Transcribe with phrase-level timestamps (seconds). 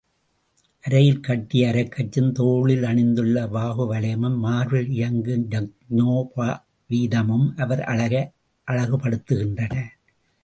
[0.83, 8.23] அரையில் கட்டிய அரைக்கச்சும் தோளில் அணிந்துள்ள வாகுவலயமும், மார்பில் இயங்கும் யக்ஞோபவீதமும் அவர் அழகை
[8.67, 9.75] அதிகப்படுத்துகின்றன.